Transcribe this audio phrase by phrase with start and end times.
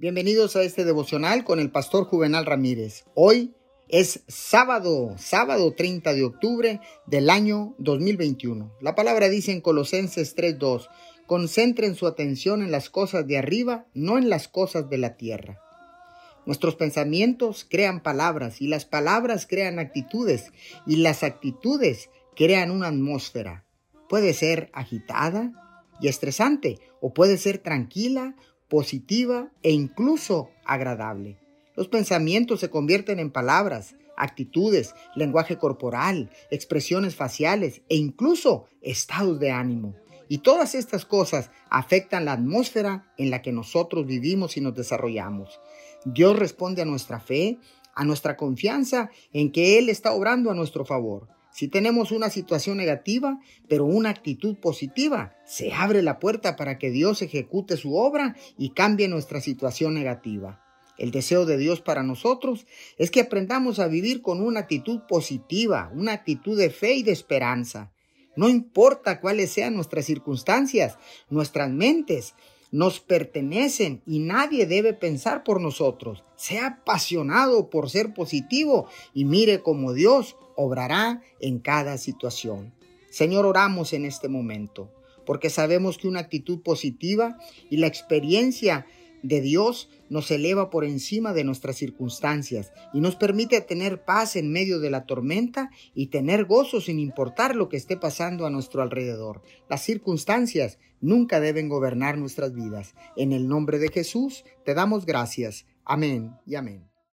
[0.00, 3.04] Bienvenidos a este devocional con el pastor Juvenal Ramírez.
[3.14, 3.52] Hoy
[3.86, 8.72] es sábado, sábado 30 de octubre del año 2021.
[8.80, 10.88] La palabra dice en Colosenses 3:2,
[11.26, 15.60] concentren su atención en las cosas de arriba, no en las cosas de la tierra.
[16.46, 20.50] Nuestros pensamientos crean palabras y las palabras crean actitudes
[20.86, 23.66] y las actitudes crean una atmósfera.
[24.08, 25.52] Puede ser agitada
[26.00, 28.34] y estresante o puede ser tranquila
[28.70, 31.36] positiva e incluso agradable.
[31.76, 39.50] Los pensamientos se convierten en palabras, actitudes, lenguaje corporal, expresiones faciales e incluso estados de
[39.50, 39.96] ánimo.
[40.28, 45.60] Y todas estas cosas afectan la atmósfera en la que nosotros vivimos y nos desarrollamos.
[46.04, 47.58] Dios responde a nuestra fe,
[47.94, 51.28] a nuestra confianza en que Él está obrando a nuestro favor.
[51.52, 56.90] Si tenemos una situación negativa, pero una actitud positiva, se abre la puerta para que
[56.90, 60.64] Dios ejecute su obra y cambie nuestra situación negativa.
[60.96, 62.66] El deseo de Dios para nosotros
[62.98, 67.12] es que aprendamos a vivir con una actitud positiva, una actitud de fe y de
[67.12, 67.90] esperanza.
[68.36, 70.98] No importa cuáles sean nuestras circunstancias,
[71.30, 72.34] nuestras mentes,
[72.70, 76.24] nos pertenecen y nadie debe pensar por nosotros.
[76.36, 82.72] Sea apasionado por ser positivo y mire cómo Dios obrará en cada situación.
[83.10, 84.88] Señor, oramos en este momento
[85.30, 87.38] porque sabemos que una actitud positiva
[87.70, 88.86] y la experiencia
[89.22, 94.52] de Dios nos eleva por encima de nuestras circunstancias y nos permite tener paz en
[94.52, 98.82] medio de la tormenta y tener gozo sin importar lo que esté pasando a nuestro
[98.82, 99.42] alrededor.
[99.68, 102.94] Las circunstancias nunca deben gobernar nuestras vidas.
[103.16, 105.66] En el nombre de Jesús te damos gracias.
[105.84, 106.89] Amén y amén.